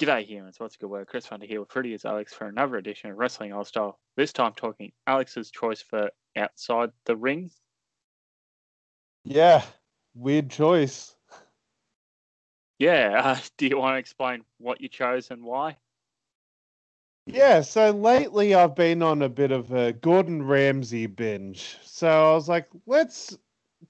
[0.00, 1.08] G'day humans, what's a good word?
[1.08, 3.98] Chris Funder here with Pretty as Alex for another edition of Wrestling Aus Style.
[4.16, 7.50] This time talking Alex's choice for outside the ring.
[9.26, 9.62] Yeah,
[10.14, 11.14] weird choice.
[12.78, 15.76] Yeah, uh, do you want to explain what you chose and why?
[17.26, 21.76] Yeah, so lately I've been on a bit of a Gordon Ramsay binge.
[21.84, 23.36] So I was like, let's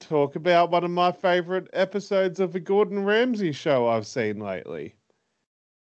[0.01, 4.97] talk about one of my favorite episodes of a Gordon Ramsay show I've seen lately.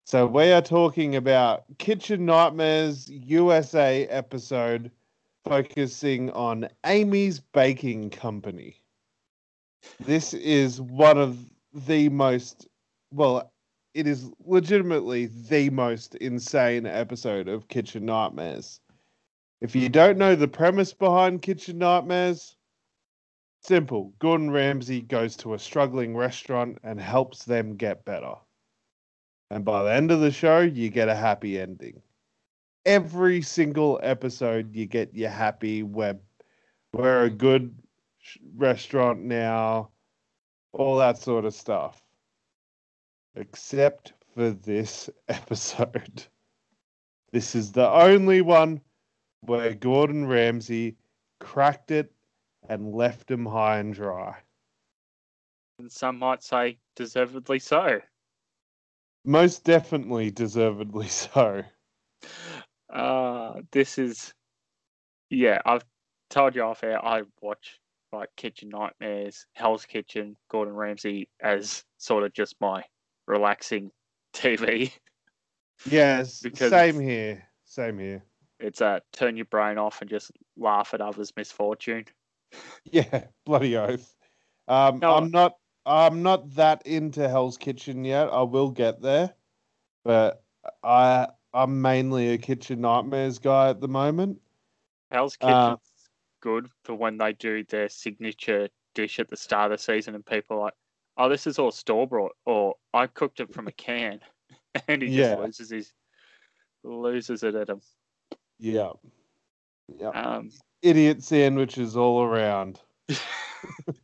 [0.07, 4.91] So we are talking about Kitchen Nightmares USA episode
[5.47, 8.83] focusing on Amy's Baking Company.
[10.01, 11.39] This is one of
[11.73, 12.69] the most
[13.13, 13.51] well,
[13.95, 18.81] it is legitimately the most insane episode of Kitchen Nightmares.
[19.63, 22.57] If you don't know the premise behind Kitchen Nightmares,
[23.63, 24.13] simple.
[24.19, 28.35] Gordon Ramsay goes to a struggling restaurant and helps them get better.
[29.51, 32.03] And by the end of the show, you get a happy ending.
[32.87, 35.83] Every single episode, you get your happy.
[35.83, 36.19] We're,
[36.93, 37.75] we're a good
[38.57, 39.91] restaurant now,
[40.73, 42.05] all that sort of stuff
[43.37, 46.25] except for this episode.
[47.33, 48.81] This is the only one
[49.41, 50.97] where Gordon Ramsay
[51.41, 52.13] cracked it
[52.69, 54.37] and left him high and dry.
[55.79, 58.01] And some might say deservedly so.
[59.25, 61.63] Most definitely deservedly so.
[62.93, 64.33] Uh, this is,
[65.31, 65.85] yeah, I've
[66.31, 67.81] told you off air, I watch
[68.13, 72.85] like Kitchen Nightmares, Hell's Kitchen, Gordon Ramsay as sort of just my
[73.27, 73.91] relaxing
[74.35, 74.93] TV.
[75.87, 77.43] Yes, because same here.
[77.65, 78.23] Same here.
[78.61, 82.05] It's a uh, turn your brain off and just laugh at others' misfortune.
[82.85, 84.15] Yeah, bloody oath.
[84.69, 85.55] Um, no, I'm not.
[85.87, 88.29] I'm not that into Hell's Kitchen yet.
[88.33, 89.35] I will get there,
[90.05, 90.43] but
[90.83, 94.41] I I'm mainly a Kitchen Nightmares guy at the moment.
[95.11, 95.77] Hell's Kitchen's uh,
[96.41, 100.25] good for when they do their signature dish at the start of the season, and
[100.25, 100.75] people like,
[101.17, 104.21] oh, this is all store bought, or I cooked it from a can,
[104.89, 105.35] and he yeah.
[105.35, 105.93] just loses his
[106.83, 107.81] loses it at him.
[108.59, 108.93] Yeah,
[109.99, 110.09] yeah.
[110.09, 110.51] Um,
[110.83, 112.81] Idiot sandwiches all around.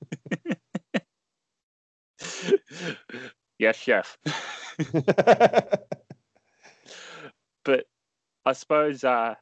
[3.59, 4.19] yes, chef.
[7.65, 7.85] but
[8.45, 9.35] I suppose, uh,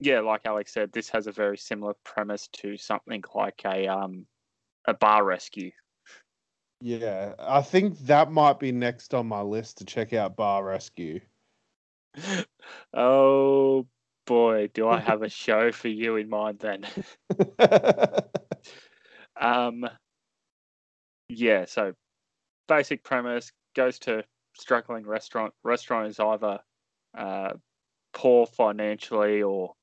[0.00, 4.26] yeah, like Alex said, this has a very similar premise to something like a um,
[4.86, 5.70] a bar rescue
[6.84, 11.20] yeah, I think that might be next on my list to check out Bar Rescue.
[12.92, 13.86] Oh
[14.24, 16.86] boy, do I have a show for you in mind then?
[19.40, 19.84] um,
[21.28, 21.64] yeah.
[21.64, 21.94] So,
[22.68, 25.52] basic premise goes to struggling restaurant.
[25.62, 26.60] Restaurant is either
[27.16, 27.52] uh,
[28.12, 29.74] poor financially or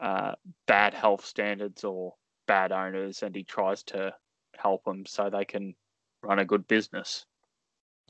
[0.00, 0.34] uh,
[0.66, 2.14] bad health standards or
[2.46, 4.14] bad owners, and he tries to
[4.56, 5.74] help them so they can
[6.22, 7.26] run a good business.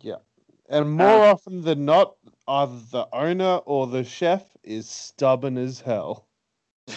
[0.00, 0.16] Yeah.
[0.68, 2.14] And more uh, often than not,
[2.48, 6.26] either the owner or the chef is stubborn as hell.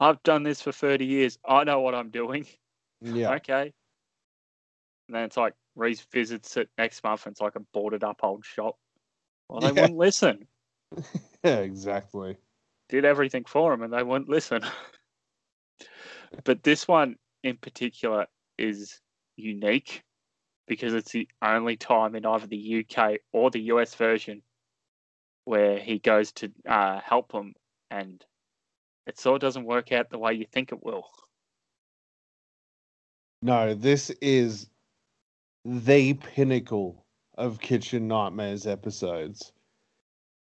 [0.00, 1.38] I've done this for 30 years.
[1.46, 2.46] I know what I'm doing.
[3.00, 3.30] Yeah.
[3.34, 3.72] Okay.
[5.14, 8.18] And then it's like Reese visits it next month and it's like a boarded up
[8.24, 8.76] old shop.
[9.48, 9.82] Well, they yeah.
[9.82, 10.48] wouldn't listen.
[11.44, 12.36] yeah, exactly.
[12.88, 14.62] Did everything for them and they wouldn't listen.
[16.44, 17.14] but this one
[17.44, 18.26] in particular
[18.58, 19.00] is
[19.36, 20.02] unique
[20.66, 24.42] because it's the only time in either the UK or the US version
[25.44, 27.54] where he goes to uh, help them
[27.88, 28.24] and
[29.06, 31.06] it sort of doesn't work out the way you think it will.
[33.42, 34.70] No, this is
[35.64, 37.04] the pinnacle
[37.36, 39.52] of Kitchen Nightmares episodes.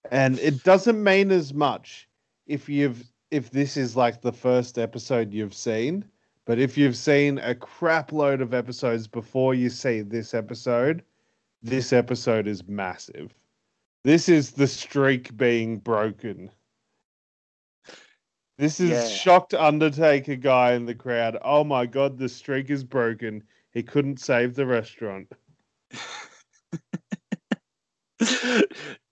[0.10, 2.08] And it doesn't mean as much
[2.48, 6.04] if you've if this is like the first episode you've seen
[6.46, 11.04] but if you've seen a crap load of episodes before you see this episode,
[11.62, 13.34] this episode is massive.
[14.04, 16.50] This is the streak being broken.
[18.58, 19.08] This is yeah.
[19.08, 21.38] shocked Undertaker guy in the crowd.
[21.44, 23.44] Oh my god, the streak is broken.
[23.72, 25.32] He couldn't save the restaurant.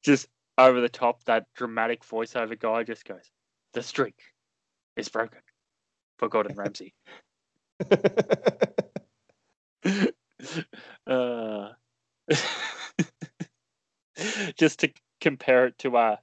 [0.04, 0.28] just
[0.58, 3.32] over the top, that dramatic voiceover guy just goes,
[3.74, 4.20] The streak
[4.98, 5.40] is broken
[6.18, 6.94] for Gordon Ramsay.
[11.08, 11.70] uh,
[14.58, 14.92] just to
[15.22, 16.16] compare it to uh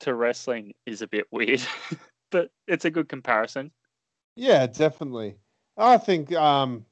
[0.00, 1.62] to wrestling is a bit weird,
[2.30, 3.70] but it's a good comparison.
[4.36, 5.36] Yeah, definitely.
[5.76, 6.84] I think um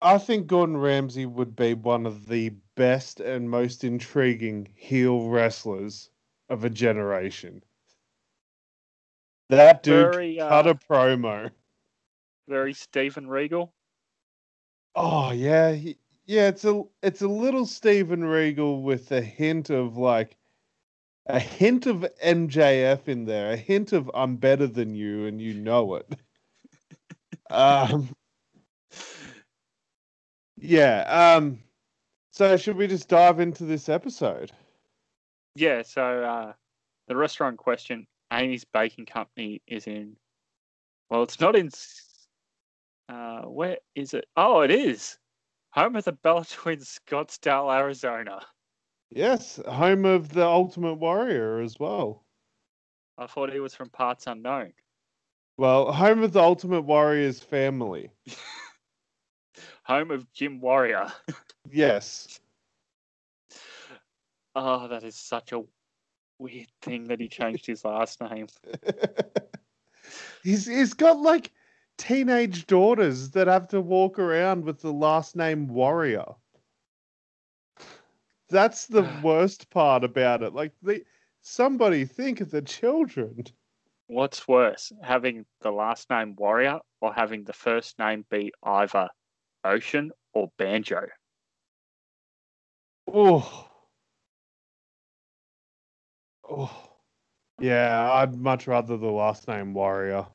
[0.00, 6.10] I think Gordon Ramsay would be one of the best and most intriguing heel wrestlers
[6.48, 7.62] of a generation.
[9.48, 11.50] That dude Very, cut uh, a promo.
[12.48, 13.72] Very Steven Regal.
[14.94, 15.96] Oh yeah, he,
[16.26, 16.48] yeah.
[16.48, 20.36] It's a it's a little Steven Regal with a hint of like
[21.26, 25.54] a hint of MJF in there, a hint of I'm better than you and you
[25.54, 26.14] know it.
[27.50, 28.08] um,
[30.60, 31.34] yeah.
[31.36, 31.58] Um,
[32.32, 34.52] so should we just dive into this episode?
[35.54, 36.52] Yeah, so uh,
[37.08, 40.16] the restaurant question, Amy's Baking Company, is in.
[41.10, 41.70] Well, it's not in.
[43.08, 44.26] Uh, where is it?
[44.36, 45.18] Oh, it is.
[45.70, 48.40] Home of the Bella Twins, Scottsdale, Arizona.
[49.10, 52.24] Yes, home of the Ultimate Warrior as well.
[53.16, 54.72] I thought he was from parts unknown.
[55.56, 58.12] Well, home of the Ultimate Warrior's family.
[59.88, 61.10] Home of Jim Warrior.
[61.70, 62.40] Yes.
[64.54, 65.62] Oh, that is such a
[66.38, 68.48] weird thing that he changed his last name.
[70.42, 71.52] he's he's got like
[71.96, 76.26] teenage daughters that have to walk around with the last name Warrior.
[78.50, 80.52] That's the worst part about it.
[80.52, 81.02] Like they
[81.40, 83.44] somebody think of the children.
[84.06, 89.08] What's worse, having the last name Warrior or having the first name be either
[89.64, 91.06] Ocean or Banjo?
[93.12, 93.68] Oh.
[96.48, 96.88] Oh.
[97.60, 100.26] Yeah, I'd much rather the last name Warrior.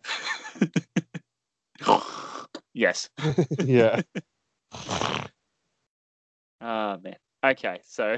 [2.74, 3.10] yes.
[3.64, 4.02] yeah.
[6.62, 7.16] Oh man.
[7.46, 8.18] Okay, so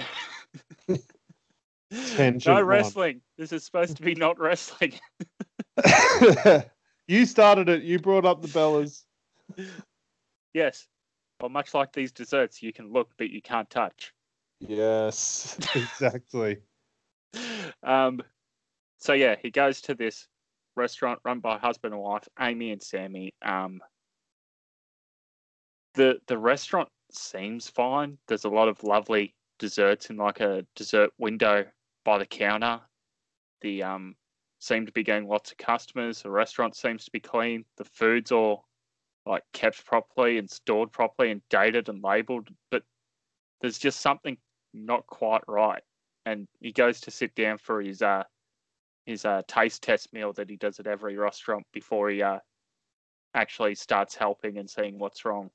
[0.90, 2.66] no one.
[2.66, 3.22] wrestling.
[3.38, 4.94] This is supposed to be not wrestling.
[7.08, 7.84] you started it.
[7.84, 9.04] You brought up the Bellas.
[10.54, 10.88] yes.
[11.42, 14.14] Well, much like these desserts, you can look but you can't touch.
[14.60, 16.58] Yes, exactly.
[17.84, 18.22] Um,
[18.98, 20.28] so yeah, he goes to this
[20.76, 23.34] restaurant run by husband and wife, Amy and Sammy.
[23.42, 23.82] Um,
[25.94, 28.18] the the restaurant seems fine.
[28.28, 31.66] There's a lot of lovely desserts in like a dessert window
[32.04, 32.82] by the counter.
[33.62, 34.16] The um
[34.60, 36.22] seem to be getting lots of customers.
[36.22, 37.66] The restaurant seems to be clean.
[37.78, 38.66] The food's all
[39.26, 42.84] like kept properly and stored properly and dated and labeled, but
[43.62, 44.38] there's just something
[44.74, 45.82] not quite right.
[46.26, 48.24] And he goes to sit down for his uh
[49.06, 52.40] his uh taste test meal that he does at every restaurant before he uh
[53.34, 55.50] actually starts helping and seeing what's wrong.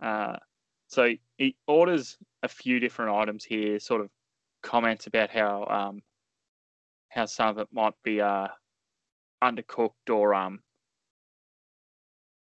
[0.00, 0.36] Uh,
[0.88, 4.10] so he orders a few different items here, sort of
[4.62, 6.02] comments about how um,
[7.08, 8.48] how some of it might be uh,
[9.42, 10.60] undercooked or um,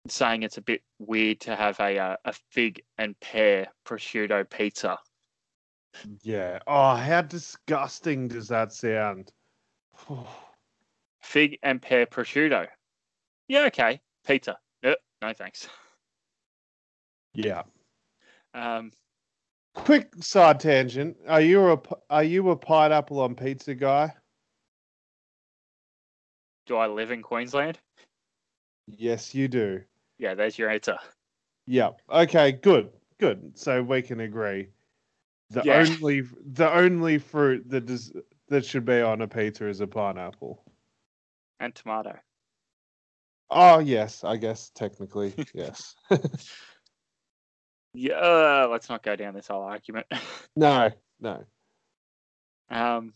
[0.08, 4.98] saying it's a bit weird to have a uh, a fig and pear prosciutto pizza.
[6.22, 6.60] Yeah.
[6.68, 9.32] Oh, how disgusting does that sound?
[11.22, 12.68] Fig and pear prosciutto.
[13.48, 14.00] Yeah, okay.
[14.26, 14.58] Pizza.
[14.84, 15.68] No, no thanks.
[17.34, 17.64] yeah.
[18.54, 18.92] Um,
[19.74, 21.16] Quick side tangent.
[21.28, 24.14] Are you a are you a pineapple on pizza guy?
[26.66, 27.80] Do I live in Queensland?
[28.88, 29.82] Yes, you do.
[30.18, 30.98] Yeah, there's your answer.
[31.66, 31.92] Yeah.
[32.10, 32.52] Okay.
[32.52, 32.92] Good.
[33.20, 33.58] Good.
[33.58, 34.70] So we can agree.
[35.52, 35.80] The Yeah.
[35.80, 38.12] only the only fruit that does
[38.48, 40.64] that should be on a pizza is a pineapple.
[41.60, 42.20] And tomato.
[43.50, 45.96] Oh yes, I guess technically yes.
[47.94, 50.08] Yeah, uh, let's not go down this whole argument.
[50.56, 51.44] no, no.
[52.70, 53.14] um,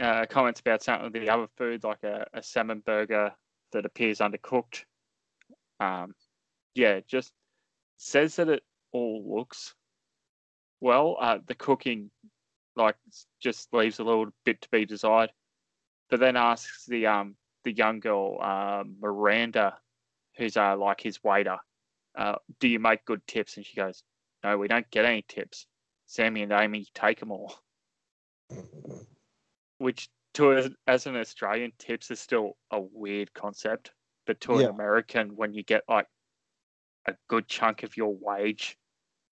[0.00, 3.32] uh, comments about some of the other foods, like a, a salmon burger
[3.72, 4.84] that appears undercooked.
[5.80, 6.14] Um,
[6.74, 7.32] yeah, just
[7.96, 8.62] says that it
[8.92, 9.74] all looks
[10.80, 11.16] well.
[11.20, 12.10] Uh, the cooking,
[12.76, 12.96] like,
[13.40, 15.32] just leaves a little bit to be desired.
[16.08, 19.76] But then asks the um the young girl, uh, Miranda,
[20.36, 21.58] who's uh like his waiter,
[22.16, 23.56] uh, do you make good tips?
[23.56, 24.04] And she goes,
[24.44, 25.66] no, we don't get any tips.
[26.06, 27.58] Sammy and Amy take them all.
[29.78, 33.92] Which, to as an Australian, tips is still a weird concept.
[34.26, 34.64] But to Yeah.
[34.64, 36.08] an American, when you get like
[37.06, 38.76] a good chunk of your wage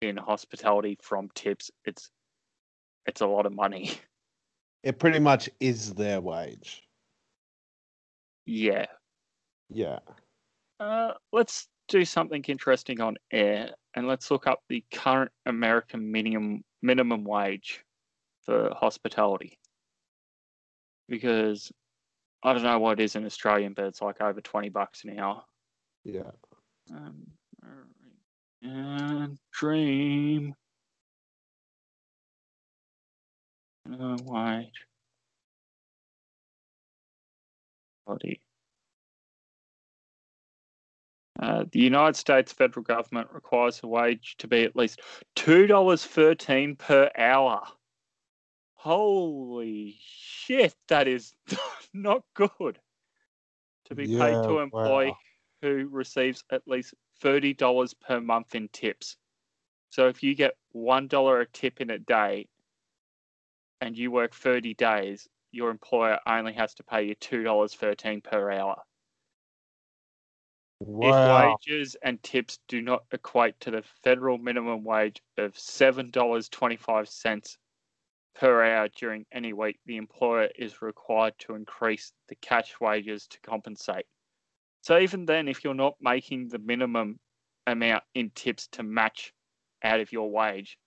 [0.00, 2.10] in hospitality from tips, it's
[3.06, 3.90] it's a lot of money.
[4.82, 6.82] It pretty much is their wage.
[8.46, 8.86] yeah.
[9.70, 10.00] Yeah.
[10.80, 16.64] Uh, let's do something interesting on air, and let's look up the current American minimum
[16.82, 17.84] minimum wage
[18.42, 19.58] for hospitality.
[21.12, 21.70] Because
[22.42, 25.18] I don't know what it is in Australian, but it's like over twenty bucks an
[25.18, 25.44] hour.
[26.04, 26.30] Yeah.
[26.90, 27.26] Um,
[28.62, 30.54] and dream.
[33.86, 34.86] Uh, wage.
[38.06, 38.40] Body.
[41.38, 45.02] Uh, the United States federal government requires the wage to be at least
[45.36, 47.62] two dollars thirteen per hour.
[48.82, 51.34] Holy shit, that is
[51.94, 52.80] not good.
[53.84, 55.16] To be paid to an employee wow.
[55.62, 59.16] who receives at least thirty dollars per month in tips.
[59.90, 62.48] So if you get one dollar a tip in a day
[63.80, 68.20] and you work thirty days, your employer only has to pay you two dollars thirteen
[68.20, 68.82] per hour.
[70.80, 71.52] Wow.
[71.52, 77.56] If wages and tips do not equate to the federal minimum wage of $7.25
[78.34, 83.40] per hour during any week, the employer is required to increase the cash wages to
[83.40, 84.06] compensate.
[84.82, 87.18] So even then, if you're not making the minimum
[87.66, 89.32] amount in tips to match
[89.84, 90.78] out of your wage,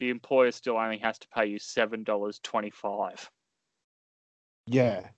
[0.00, 3.28] the employer still only has to pay you $7.25.
[4.66, 5.08] Yeah.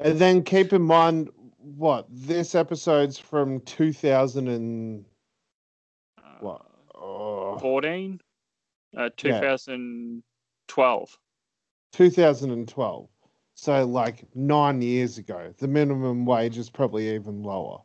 [0.00, 5.04] And then keep in mind what this episode's from 2000 and
[6.40, 6.62] What?
[6.94, 8.20] Uh, oh, 14?
[8.96, 9.56] Uh, Yeah.
[10.72, 11.18] 2012.
[11.92, 13.08] 2012.
[13.54, 15.52] So like 9 years ago.
[15.58, 17.78] The minimum wage is probably even lower.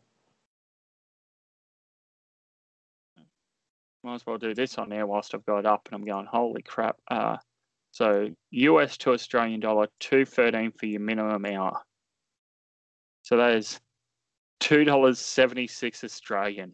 [4.03, 6.25] might as well do this on there whilst I've got it up and I'm going,
[6.25, 6.95] holy crap.
[7.11, 7.35] Uh,
[7.91, 11.81] so US to Australian dollar, two thirteen for your minimum hour.
[13.23, 13.81] So that is
[14.61, 16.73] two dollars seventy six Australian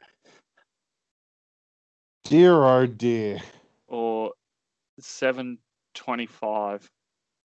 [2.25, 3.39] Dear oh dear.
[3.87, 4.33] or
[4.99, 5.57] seven
[5.93, 6.89] twenty five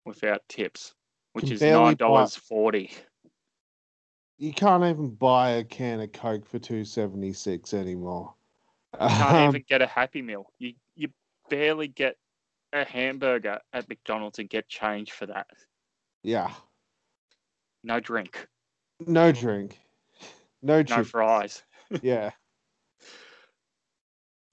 [0.06, 0.94] without tips,
[1.34, 2.92] which is nine dollars forty.
[4.38, 8.34] You can't even buy a can of Coke for 276 anymore.
[9.00, 10.52] You can't Um, even get a happy meal.
[10.60, 11.10] You you
[11.50, 12.18] barely get
[12.74, 15.48] a hamburger at McDonald's and get change for that.
[16.24, 16.54] yeah.
[17.84, 18.48] No drink,
[19.06, 19.80] No drink.
[20.62, 21.64] No no fries.
[22.02, 22.32] Yeah.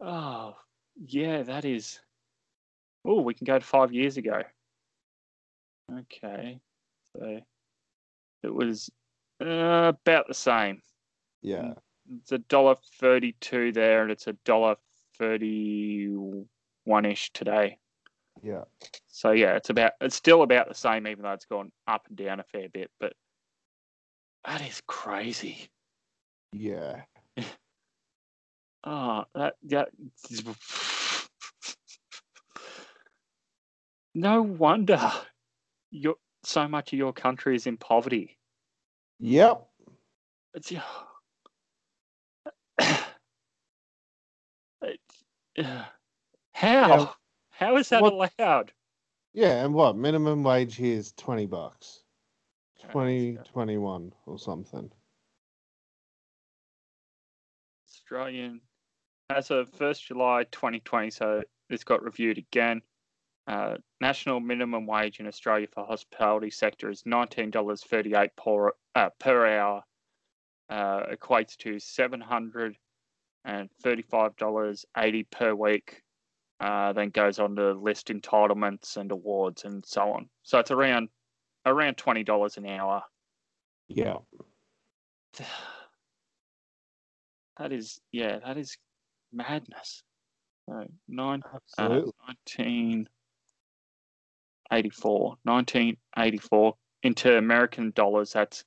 [0.01, 0.57] Oh,
[0.97, 2.01] yeah, that is.
[3.05, 4.43] Oh, we can go to five years ago.
[5.93, 6.61] Okay,
[7.15, 7.41] so
[8.43, 8.91] it was
[9.41, 10.81] uh, about the same.
[11.43, 11.75] Yeah.
[12.19, 14.77] It's a dollar thirty-two there, and it's a dollar
[15.19, 17.79] thirty-one ish today.
[18.43, 18.65] Yeah.
[19.09, 22.17] So yeah, it's about it's still about the same, even though it's gone up and
[22.17, 22.91] down a fair bit.
[22.99, 23.13] But
[24.45, 25.69] that is crazy.
[26.53, 27.03] Yeah.
[28.85, 29.89] Oh, that that.
[34.15, 35.01] No wonder
[35.91, 38.39] your so much of your country is in poverty.
[39.21, 39.67] Yep.
[40.55, 40.73] It's
[44.83, 45.25] It's-
[45.59, 45.85] uh,
[46.55, 47.15] how
[47.51, 48.73] how is that What- allowed?
[49.33, 49.97] Yeah, and what?
[49.97, 52.03] Minimum wage here is 20 bucks.
[52.91, 53.43] 20, go.
[53.45, 54.93] 21 or something.
[57.89, 58.61] Australian
[59.31, 61.11] as of first July 2020.
[61.11, 62.83] So this got reviewed again.
[63.47, 68.71] Uh, national minimum wage in Australia for hospitality sector is nineteen dollars thirty eight per
[68.95, 69.83] uh, per hour.
[70.69, 72.77] Uh, equates to seven hundred
[73.45, 76.03] and thirty five dollars eighty per week.
[76.61, 80.29] Uh, then goes on to list entitlements and awards and so on.
[80.45, 81.09] So it's around
[81.67, 83.03] around twenty dollars an hour.
[83.89, 84.19] Yeah.
[87.59, 88.77] That is, yeah, that is
[89.31, 90.03] madness.
[90.69, 92.13] So nine, uh, Absolutely.
[94.73, 98.65] 1984, 1984 into American dollars, that's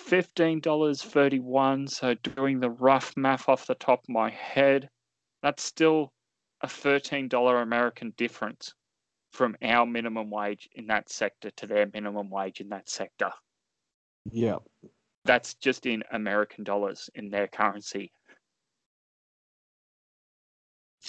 [0.00, 1.88] $15.31.
[1.88, 4.90] So doing the rough math off the top of my head,
[5.42, 6.12] that's still
[6.62, 8.74] a $13 American difference
[9.32, 13.30] from our minimum wage in that sector to their minimum wage in that sector.
[14.30, 14.58] yeah.
[15.26, 18.12] That's just in American dollars in their currency.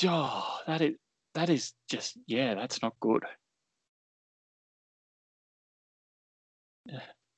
[0.05, 0.95] Oh, that is
[1.33, 3.23] that is just yeah, that's not good.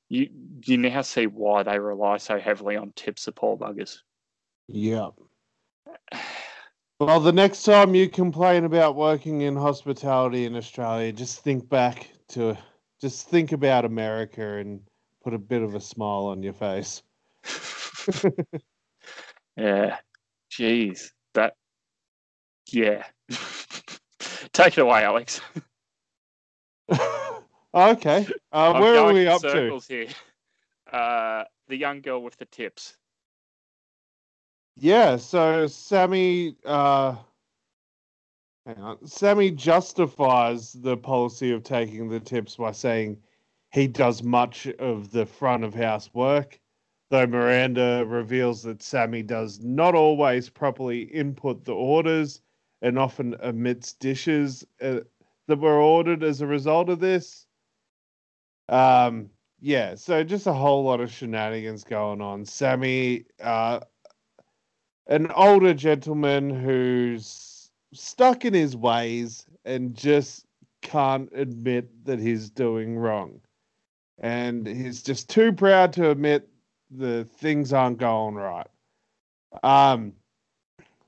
[0.10, 0.30] You
[0.66, 4.00] you now see why they rely so heavily on tips, poor buggers.
[4.68, 5.10] Yeah.
[7.00, 12.10] Well, the next time you complain about working in hospitality in Australia, just think back
[12.30, 12.58] to,
[13.00, 14.82] just think about America and
[15.24, 17.04] put a bit of a smile on your face.
[19.58, 19.98] yeah,
[20.51, 21.54] jeez, that
[22.72, 23.04] yeah.
[24.54, 25.42] Take it away, Alex.
[27.77, 28.27] Okay.
[28.51, 29.79] Uh, where are we up to?
[29.88, 30.07] here.
[30.91, 32.98] Uh, the young girl with the tips.
[34.77, 37.15] Yeah, so Sammy uh
[38.65, 39.07] hang on.
[39.07, 43.17] Sammy justifies the policy of taking the tips by saying
[43.72, 46.60] he does much of the front of house work,
[47.10, 52.41] though Miranda reveals that Sammy does not always properly input the orders
[52.81, 55.00] and often omits dishes uh,
[55.48, 57.47] that were ordered as a result of this.
[58.70, 62.46] Um yeah, so just a whole lot of shenanigans going on.
[62.46, 63.80] Sammy uh
[65.08, 70.46] an older gentleman who's stuck in his ways and just
[70.82, 73.40] can't admit that he's doing wrong.
[74.20, 76.48] And he's just too proud to admit
[76.90, 78.68] the things aren't going right.
[79.64, 80.14] Um,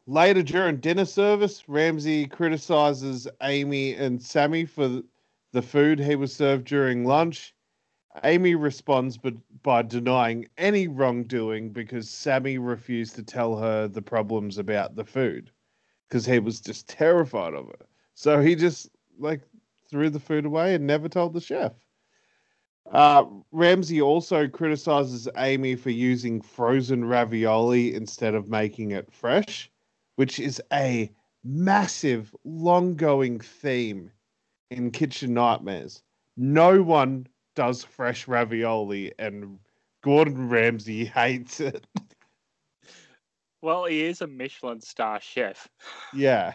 [0.08, 5.02] later during dinner service, Ramsay criticizes Amy and Sammy for
[5.52, 7.54] the food he was served during lunch.
[8.24, 14.58] Amy responds but by denying any wrongdoing because Sammy refused to tell her the problems
[14.58, 15.52] about the food
[16.08, 17.88] because he was just terrified of it.
[18.16, 18.90] So he just
[19.20, 19.42] like
[19.90, 21.74] threw the food away and never told the chef.
[22.92, 29.72] Uh, Ramsay also criticizes Amy for using frozen ravioli instead of making it fresh,
[30.16, 31.12] which is a
[31.44, 34.12] massive, long going theme
[34.72, 36.04] in Kitchen Nightmares.
[36.38, 39.60] No one does fresh ravioli, and
[40.04, 41.86] Gordon Ramsay hates it.
[43.62, 45.68] Well, he is a Michelin star chef.
[46.14, 46.54] Yeah.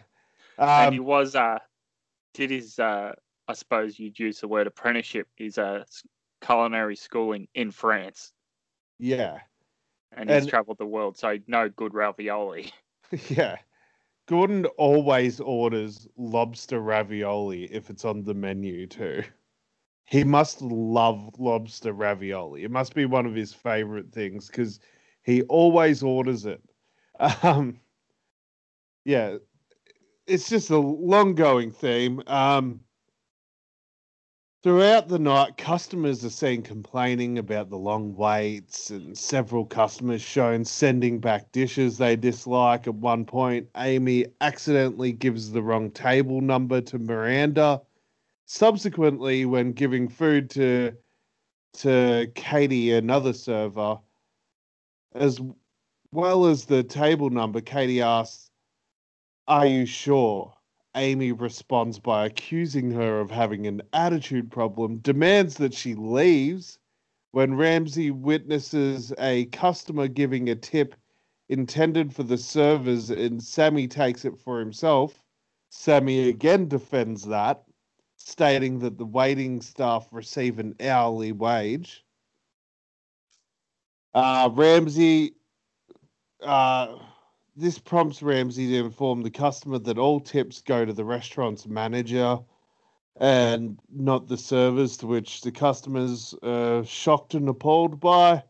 [0.59, 1.59] and he Um, was uh
[2.33, 3.13] did his uh
[3.47, 6.03] I suppose you'd use the word apprenticeship, his uh s-
[6.41, 8.33] culinary school in, in France.
[8.99, 9.41] yeah.
[10.17, 12.73] And he's And- travelled the world, so no good ravioli.
[13.29, 13.57] Yeah.
[14.27, 19.23] Gordon always orders lobster ravioli if it's on the menu too.
[20.07, 22.65] He must love lobster ravioli.
[22.65, 24.79] It must be one of his favorite things because
[25.23, 26.63] he always orders it.
[27.43, 27.81] Um,
[29.05, 29.37] yeah,
[30.27, 32.23] it's just a long going theme.
[32.27, 32.81] Um,
[34.65, 40.65] throughout the night, customers are seen complaining about the long waits, and several customers shown
[40.65, 42.87] sending back dishes they dislike.
[42.87, 47.83] At one point, Amy accidentally gives the wrong table number to Miranda.
[48.47, 50.97] Subsequently, when giving food to
[51.75, 53.99] to Katie, another server,
[55.15, 55.43] as
[56.11, 58.51] well as the table number, Katie asks,
[59.47, 60.54] Are you sure?
[60.97, 66.79] Amy responds by accusing her of having an attitude problem, demands that she leaves.
[67.33, 70.95] When Ramsay witnesses a customer giving a tip
[71.49, 75.23] intended for the servers and Sammy takes it for himself,
[75.71, 77.65] Sammy again defends that,
[78.17, 82.05] stating that the waiting staff receive an hourly wage.
[84.15, 85.35] Uh, Ramsay
[86.41, 86.99] uh,
[87.57, 92.39] this prompts Ramsay to inform the customer that all tips go to the restaurant's manager
[93.17, 98.43] and not the servers, to which the customers are shocked and appalled by.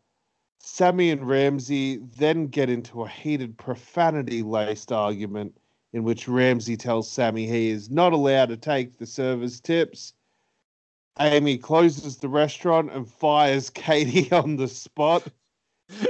[0.59, 5.55] Sammy and Ramsay then get into a heated profanity laced argument
[5.93, 10.15] in which Ramsay tells Sammy he is not allowed to take the servers' tips.
[11.21, 15.29] Amy closes the restaurant and fires Katie on the spot.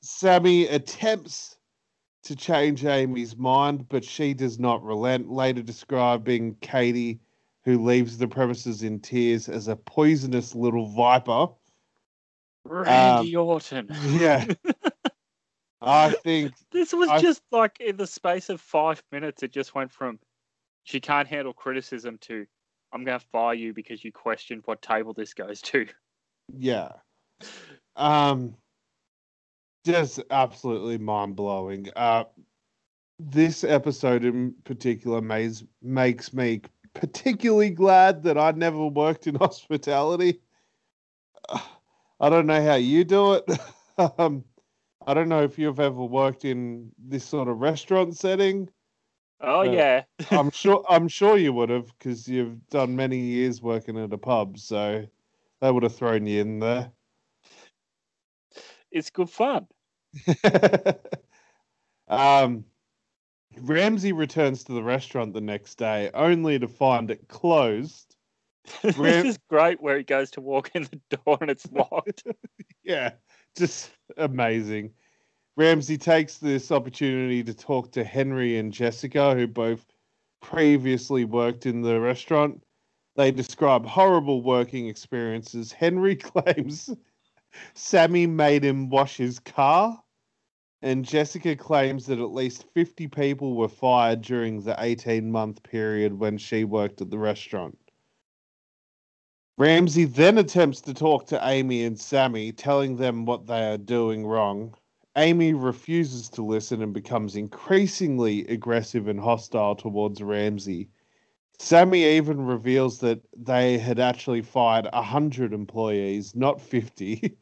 [0.00, 1.56] Sammy attempts
[2.24, 7.20] to change Amy's mind, but she does not relent, later describing Katie,
[7.64, 11.48] who leaves the premises in tears, as a poisonous little viper.
[12.64, 13.88] Randy Orton.
[14.10, 14.44] Yeah.
[15.84, 19.74] I think, This was I- just like in the space of five minutes, it just
[19.74, 20.20] went from
[20.84, 22.46] she can't handle criticism to
[22.92, 25.86] I'm going to fire you because you questioned what table this goes to.
[26.56, 26.92] yeah.
[27.96, 28.54] Um,
[29.84, 31.88] just absolutely mind blowing.
[31.96, 32.24] Uh,
[33.18, 36.60] this episode in particular makes, makes me
[36.94, 40.40] particularly glad that I never worked in hospitality.
[42.20, 43.44] I don't know how you do it.
[44.18, 44.44] um,
[45.06, 48.68] I don't know if you've ever worked in this sort of restaurant setting.
[49.40, 50.04] Oh, Yeah.
[50.20, 50.26] yeah.
[50.30, 54.18] I'm sure I'm sure you would have because you've done many years working at a
[54.18, 55.04] pub, so
[55.60, 56.92] they would have thrown you in there.
[58.92, 59.66] It's good fun.
[62.08, 62.64] um,
[63.58, 68.14] Ramsay returns to the restaurant the next day, only to find it closed.
[68.82, 72.24] this is great where he goes to walk in the door and it's locked.
[72.84, 73.12] Yeah,
[73.56, 74.90] just amazing.
[75.56, 79.86] Ramsay takes this opportunity to talk to Henry and Jessica, who both
[80.40, 82.60] previously worked in the restaurant.
[83.14, 85.70] They describe horrible working experiences.
[85.70, 86.90] Henry claims
[87.74, 90.02] Sammy made him wash his car.
[90.82, 96.18] and Jessica claims that at least 50 people were fired during the 18 month period
[96.18, 97.78] when she worked at the restaurant.
[99.58, 104.26] Ramsay then attempts to talk to Amy and Sammy, telling them what they are doing
[104.26, 104.74] wrong.
[105.16, 110.88] Amy refuses to listen and becomes increasingly aggressive and hostile towards Ramsay.
[111.58, 117.36] Sammy even reveals that they had actually fired 100 employees, not 50.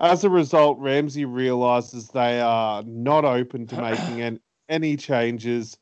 [0.00, 5.78] As a result, Ramsay realizes they are not open to making an, any changes,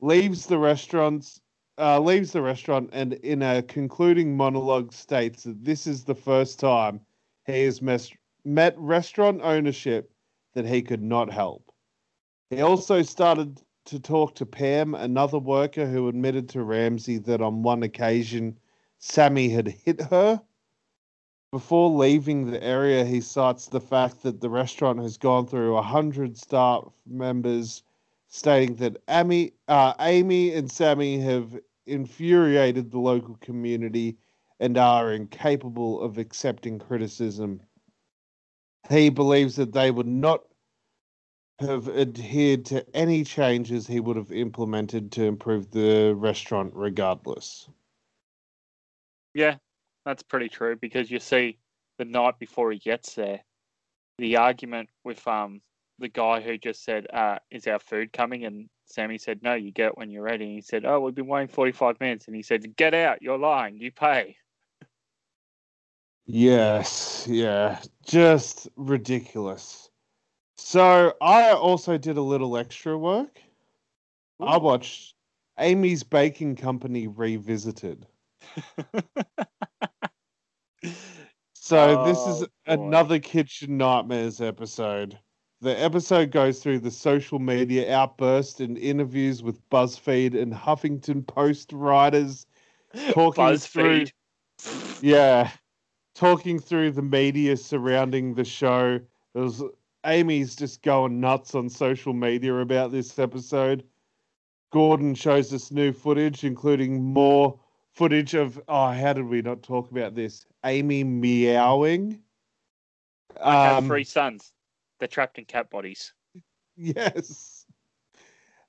[0.00, 1.40] leaves the restaurants,
[1.78, 6.60] uh, leaves the restaurant, and in a concluding monologue states that this is the first
[6.60, 7.00] time
[7.46, 8.12] he has mes-
[8.44, 10.10] met restaurant ownership
[10.54, 11.72] that he could not help.
[12.50, 17.62] He also started to talk to Pam, another worker who admitted to Ramsay that on
[17.62, 18.58] one occasion
[18.98, 20.40] Sammy had hit her.
[21.56, 26.36] Before leaving the area, he cites the fact that the restaurant has gone through 100
[26.36, 27.82] staff members,
[28.28, 34.18] stating that Amy, uh, Amy and Sammy have infuriated the local community
[34.60, 37.62] and are incapable of accepting criticism.
[38.90, 40.44] He believes that they would not
[41.60, 47.66] have adhered to any changes he would have implemented to improve the restaurant regardless.
[49.32, 49.56] Yeah,
[50.06, 51.58] that's pretty true because you see
[51.98, 53.40] the night before he gets there,
[54.18, 55.60] the argument with um
[55.98, 58.44] the guy who just said, uh, is our food coming?
[58.44, 60.44] And Sammy said, No, you get it when you're ready.
[60.44, 63.20] And he said, Oh, we've been waiting forty five minutes and he said, Get out,
[63.20, 64.36] you're lying, you pay.
[66.26, 67.80] Yes, yeah.
[68.04, 69.90] Just ridiculous.
[70.56, 73.40] So I also did a little extra work.
[74.40, 75.14] I watched
[75.58, 78.06] Amy's Baking Company Revisited.
[81.66, 82.84] so this is Oh, boy.
[82.86, 85.18] another Kitchen Nightmares episode.
[85.60, 91.72] The episode goes through the social media outburst and interviews with BuzzFeed and Huffington Post
[91.72, 92.46] writers
[93.10, 94.04] talking through
[95.00, 95.50] yeah,
[96.14, 99.00] talking through the media surrounding the show.
[99.34, 99.62] It was
[100.04, 103.82] Amy's just going nuts on social media about this episode.
[104.72, 107.58] Gordon shows us new footage, including more
[107.92, 110.46] footage of oh, how did we not talk about this?
[110.66, 112.20] Amy meowing.
[113.42, 114.52] I have Um, three sons.
[114.98, 116.12] They're trapped in cat bodies.
[116.76, 117.64] Yes.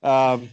[0.03, 0.49] Um,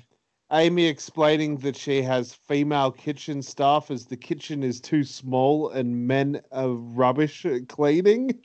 [0.50, 6.06] Amy explaining that she has female kitchen staff as the kitchen is too small and
[6.06, 8.40] men are rubbish at cleaning.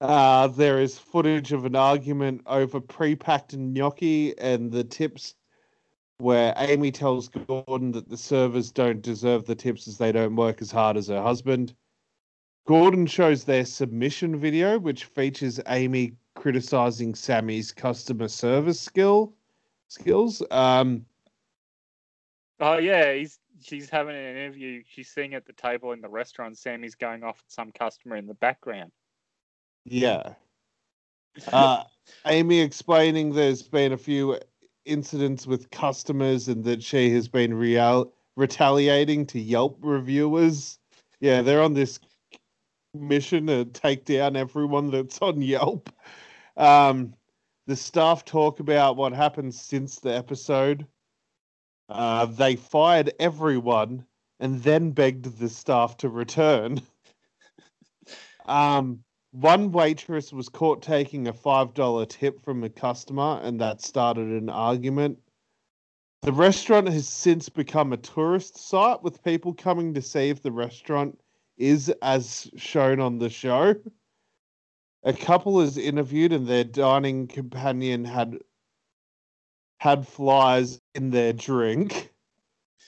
[0.00, 5.34] Uh, there is footage of an argument over pre-packed gnocchi and the tips
[6.22, 10.62] where Amy tells Gordon that the servers don't deserve the tips as they don't work
[10.62, 11.74] as hard as her husband.
[12.66, 19.34] Gordon shows their submission video, which features Amy criticizing Sammy's customer service skill
[19.88, 20.42] skills.
[20.52, 21.04] Um,
[22.60, 24.84] Oh yeah, he's she's having an interview.
[24.86, 26.56] She's sitting at the table in the restaurant.
[26.56, 28.92] Sammy's going off at some customer in the background.
[29.84, 30.34] yeah.
[31.52, 31.82] Uh,
[32.26, 34.38] Amy explaining there's been a few
[34.84, 40.78] incidents with customers and that she has been real retaliating to Yelp reviewers.
[41.20, 42.00] Yeah, they're on this
[42.94, 45.90] mission to take down everyone that's on Yelp.
[46.56, 47.14] Um,
[47.66, 50.86] the staff talk about what happened since the episode.
[51.88, 54.04] Uh, they fired everyone
[54.40, 56.80] and then begged the staff to return.
[58.46, 64.28] um, one waitress was caught taking a $5 tip from a customer, and that started
[64.28, 65.18] an argument.
[66.20, 70.52] The restaurant has since become a tourist site with people coming to see if the
[70.52, 71.18] restaurant
[71.56, 73.74] is as shown on the show.
[75.02, 78.38] A couple is interviewed, and their dining companion had
[79.78, 82.12] had flies in their drink.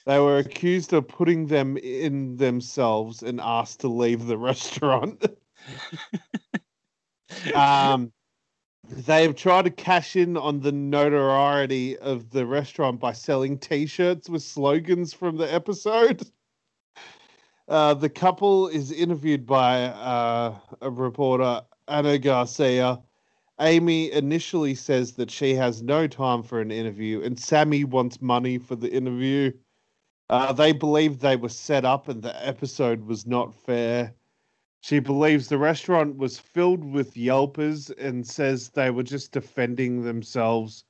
[0.07, 5.24] They were accused of putting them in themselves and asked to leave the restaurant.
[7.55, 8.12] um,
[8.88, 14.29] they have tried to cash in on the notoriety of the restaurant by selling T-shirts
[14.29, 16.29] with slogans from the episode.
[17.66, 23.00] Uh, the couple is interviewed by uh, a reporter, Anna Garcia.
[23.61, 28.59] Amy initially says that she has no time for an interview, and Sammy wants money
[28.59, 29.53] for the interview.
[30.29, 34.14] Uh, they believe they were set up and the episode was not fair.
[34.85, 40.85] She believes the restaurant was filled with Yelpers and says they were just defending themselves.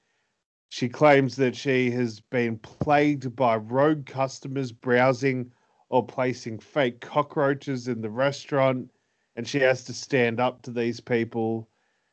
[0.69, 5.53] She claims that she has been plagued by rogue customers browsing
[5.91, 8.91] or placing fake cockroaches in the restaurant,
[9.37, 11.69] and she has to stand up to these people.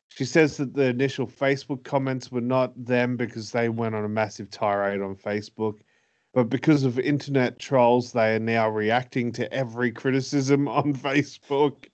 [0.06, 4.08] She says that the initial Facebook comments were not them because they went on a
[4.08, 5.80] massive tirade on Facebook,
[6.32, 11.88] but because of internet trolls, they are now reacting to every criticism on Facebook.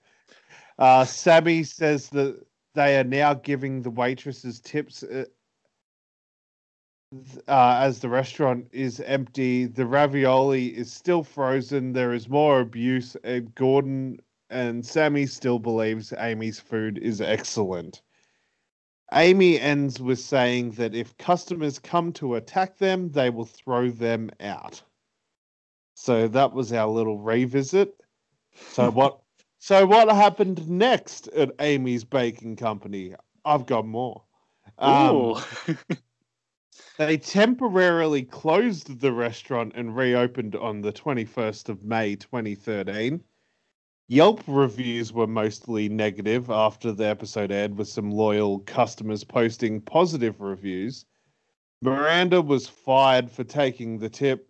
[0.77, 2.41] Uh, Sammy says that
[2.73, 5.25] they are now giving the waitresses tips uh,
[7.47, 9.65] uh, as the restaurant is empty.
[9.65, 11.91] The ravioli is still frozen.
[11.91, 13.17] There is more abuse.
[13.23, 18.01] And Gordon and Sammy still believes Amy's food is excellent.
[19.13, 24.29] Amy ends with saying that if customers come to attack them, they will throw them
[24.39, 24.81] out.
[25.95, 27.95] So that was our little revisit.
[28.71, 29.19] So what
[29.59, 33.15] so what happened next at Amy's Baking Company?
[33.43, 34.23] I've got more.
[34.77, 35.41] Um,
[36.97, 43.21] they temporarily closed the restaurant and reopened on the 21st of May 2013.
[44.11, 50.41] Yelp reviews were mostly negative after the episode aired, with some loyal customers posting positive
[50.41, 51.05] reviews.
[51.83, 54.49] Miranda was fired for taking the tip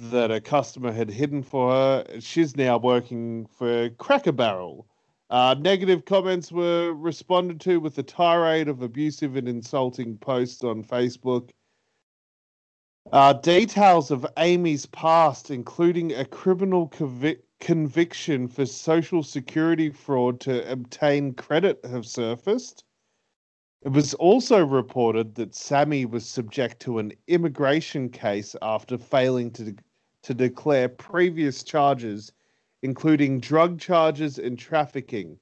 [0.00, 2.06] that a customer had hidden for her.
[2.18, 4.88] She's now working for Cracker Barrel.
[5.30, 10.82] Uh, negative comments were responded to with a tirade of abusive and insulting posts on
[10.82, 11.50] Facebook.
[13.12, 20.68] Uh, details of Amy's past, including a criminal conviction conviction for social security fraud to
[20.68, 22.82] obtain credit have surfaced.
[23.82, 29.76] It was also reported that Sammy was subject to an immigration case after failing to,
[30.24, 32.32] to declare previous charges,
[32.82, 35.38] including drug charges and trafficking.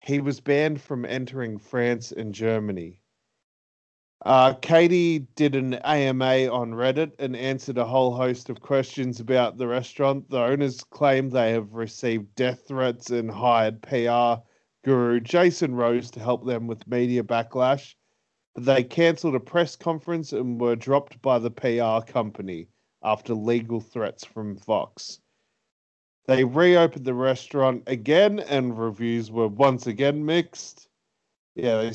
[0.00, 2.99] He was banned from entering France and Germany.
[4.22, 9.56] Uh, Katie did an AMA on Reddit and answered a whole host of questions about
[9.56, 10.28] the restaurant.
[10.28, 14.42] The owners claim they have received death threats and hired PR
[14.84, 17.94] guru Jason Rose to help them with media backlash.
[18.56, 22.68] They cancelled a press conference and were dropped by the PR company
[23.02, 25.20] after legal threats from Fox.
[26.26, 30.88] They reopened the restaurant again, and reviews were once again mixed.
[31.54, 31.90] Yeah,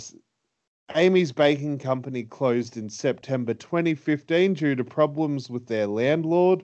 [0.93, 6.63] Amy's Baking Company closed in September 2015 due to problems with their landlord.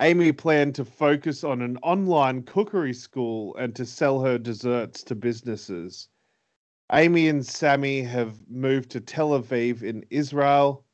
[0.00, 5.14] Amy planned to focus on an online cookery school and to sell her desserts to
[5.14, 6.08] businesses.
[6.92, 10.84] Amy and Sammy have moved to Tel Aviv in Israel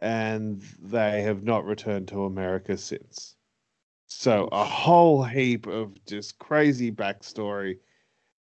[0.00, 3.36] and they have not returned to America since.
[4.06, 7.78] So, a whole heap of just crazy backstory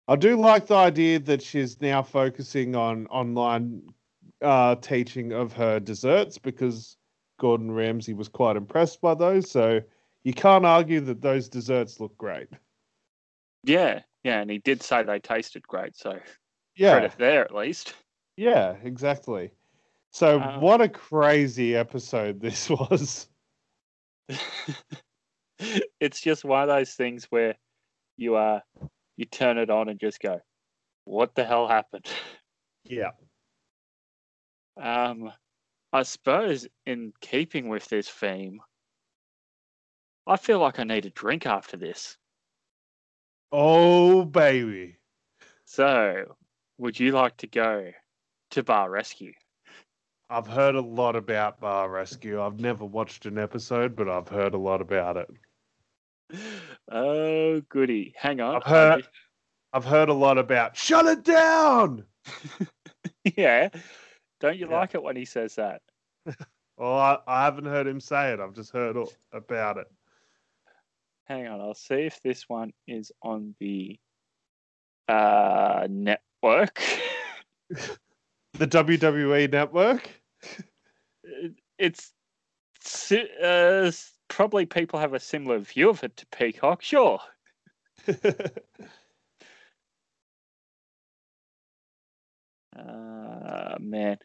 [0.07, 3.81] I do like the idea that she's now focusing on online
[4.41, 6.97] uh, teaching of her desserts because
[7.39, 9.49] Gordon Ramsay was quite impressed by those.
[9.49, 9.81] So
[10.23, 12.47] you can't argue that those desserts look great.
[13.63, 15.95] Yeah, yeah, and he did say they tasted great.
[15.95, 16.19] So
[16.75, 17.95] yeah, credit there at least.
[18.37, 19.51] Yeah, exactly.
[20.11, 23.27] So um, what a crazy episode this was.
[25.99, 27.55] it's just one of those things where
[28.17, 28.61] you are
[29.17, 30.41] you turn it on and just go,
[31.05, 32.05] "What the hell happened?"
[32.87, 33.13] Yeah.
[34.77, 35.31] Um,
[35.91, 38.61] I suppose in keeping with this theme,
[40.27, 42.17] I feel like I need a drink after this.
[43.51, 44.97] Oh baby.
[45.65, 46.35] So,
[46.77, 47.91] would you like to go
[48.51, 49.33] to Bar Rescue?
[50.29, 52.41] I've heard a lot about Bar Rescue.
[52.41, 55.29] I've never watched an episode, but I've heard a lot about it.
[56.91, 58.13] Oh, goody.
[58.17, 58.55] Hang on.
[58.55, 59.07] I've heard,
[59.73, 62.05] I've heard a lot about shut it down.
[63.37, 63.69] yeah.
[64.39, 64.77] Don't you yeah.
[64.77, 65.81] like it when he says that?
[66.77, 68.39] well, I, I haven't heard him say it.
[68.39, 68.97] I've just heard
[69.31, 69.87] about it.
[71.25, 71.59] Hang on.
[71.59, 73.99] I'll see if this one is on the
[75.07, 76.81] uh, network.
[77.69, 80.09] the WWE network?
[81.77, 82.11] It's
[83.11, 83.91] uh,
[84.35, 87.21] probably people have a similar view of it to Peacock, sure.
[92.77, 94.17] uh, man,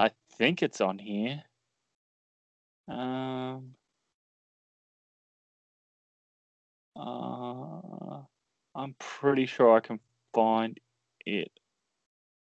[0.00, 1.44] I think it's on here.
[2.88, 3.74] Um,
[6.96, 8.22] uh,
[8.74, 10.00] I'm pretty sure I can
[10.34, 10.80] find
[11.24, 11.52] it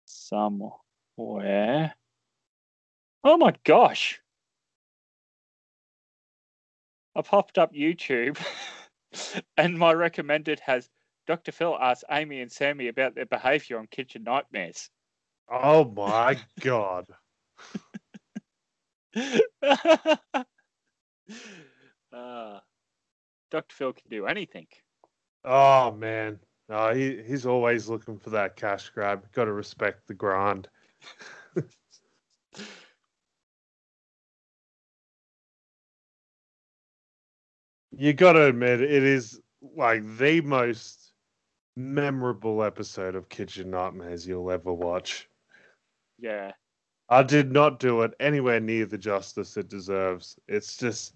[0.05, 1.93] somewhere.
[3.23, 4.20] Oh my gosh!
[7.15, 8.39] I popped up YouTube
[9.57, 10.89] and my recommended has
[11.27, 11.51] Dr.
[11.51, 14.89] Phil asks Amy and Sammy about their behavior on Kitchen Nightmares.
[15.49, 17.05] Oh my god.
[22.13, 22.59] uh,
[23.51, 23.75] Dr.
[23.75, 24.67] Phil can do anything.
[25.43, 26.39] Oh man.
[26.69, 29.29] Oh, he, he's always looking for that cash grab.
[29.33, 30.69] Got to respect the grind.
[37.91, 39.39] you got to admit, it is
[39.75, 41.13] like the most
[41.75, 45.27] memorable episode of Kitchen Nightmares you'll ever watch.
[46.19, 46.51] Yeah.
[47.09, 50.39] I did not do it anywhere near the justice it deserves.
[50.47, 51.15] It's just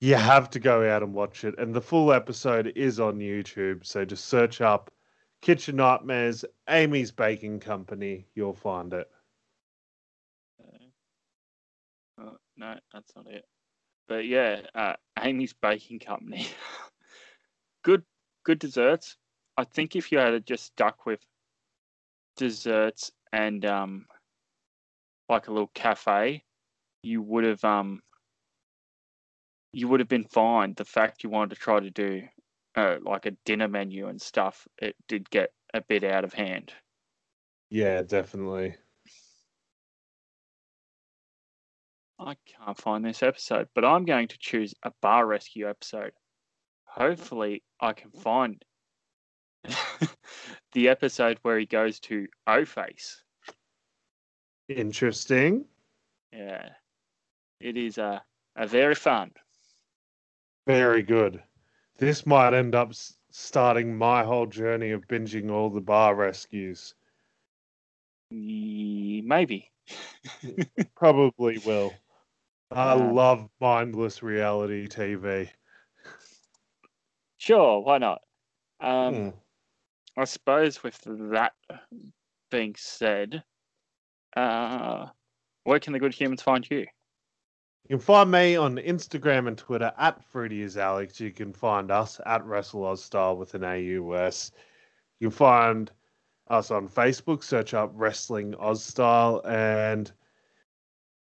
[0.00, 1.54] you have to go out and watch it.
[1.58, 3.86] And the full episode is on YouTube.
[3.86, 4.90] So just search up
[5.42, 8.26] Kitchen Nightmares, Amy's Baking Company.
[8.34, 9.08] You'll find it.
[12.18, 13.44] Oh, no, that's not it.
[14.10, 16.48] But yeah, uh, Amy's Baking Company.
[17.84, 18.02] good,
[18.44, 19.16] good desserts.
[19.56, 21.20] I think if you had just stuck with
[22.36, 24.06] desserts and um,
[25.28, 26.42] like a little cafe,
[27.04, 28.02] you would have um,
[29.72, 30.74] you would have been fine.
[30.74, 32.22] The fact you wanted to try to do
[32.74, 36.72] uh, like a dinner menu and stuff, it did get a bit out of hand.
[37.70, 38.74] Yeah, definitely.
[42.20, 46.12] I can't find this episode, but I'm going to choose a bar rescue episode.
[46.84, 48.62] Hopefully, I can find
[50.72, 53.22] the episode where he goes to O Face.
[54.68, 55.64] Interesting.
[56.30, 56.68] Yeah,
[57.58, 58.22] it is a
[58.56, 59.30] a very fun.
[60.66, 61.42] Very good.
[61.96, 62.92] This might end up
[63.30, 66.94] starting my whole journey of binging all the bar rescues.
[68.30, 69.70] Maybe.
[70.94, 71.94] Probably will.
[72.70, 75.48] I uh, love mindless reality TV.
[77.38, 78.20] Sure, why not?
[78.80, 79.28] Um, hmm.
[80.16, 81.00] I suppose with
[81.32, 81.52] that
[82.50, 83.42] being said,
[84.36, 85.06] uh,
[85.64, 86.86] where can the good humans find you?
[87.88, 91.18] You can find me on Instagram and Twitter at Fruity is Alex.
[91.20, 94.52] You can find us at Wrestle Aus Style with an AUS.
[95.18, 95.90] You can find
[96.48, 100.12] us on Facebook, search up Wrestling Aus Style, and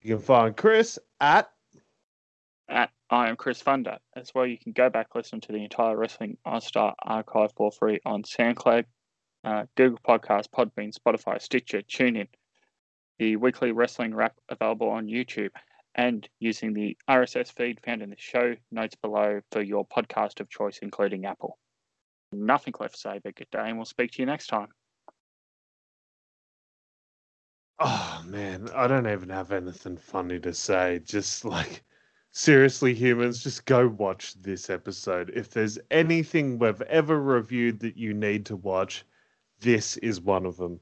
[0.01, 1.49] you can find Chris at
[2.69, 3.97] at I am Chris Funder.
[4.15, 7.99] As well, you can go back listen to the entire Wrestling Star archive for free
[8.05, 8.85] on SoundCloud,
[9.45, 12.27] uh, Google Podcasts, Podbean, Spotify, Stitcher, TuneIn.
[13.19, 15.51] The weekly wrestling wrap available on YouTube,
[15.95, 20.49] and using the RSS feed found in the show notes below for your podcast of
[20.49, 21.57] choice, including Apple.
[22.31, 24.67] Nothing left to say but good day, and we'll speak to you next time.
[27.79, 30.99] Oh man, I don't even have anything funny to say.
[30.99, 31.83] Just like
[32.31, 35.31] seriously, humans, just go watch this episode.
[35.33, 39.05] If there's anything we've ever reviewed that you need to watch,
[39.59, 40.79] this is one of them.